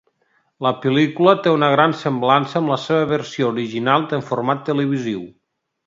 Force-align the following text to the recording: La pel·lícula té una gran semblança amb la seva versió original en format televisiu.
La 0.67 0.71
pel·lícula 0.85 1.33
té 1.47 1.53
una 1.57 1.69
gran 1.75 1.93
semblança 2.01 2.59
amb 2.63 2.73
la 2.75 2.81
seva 2.87 3.05
versió 3.15 3.53
original 3.55 4.11
en 4.21 4.29
format 4.35 4.69
televisiu. 4.73 5.27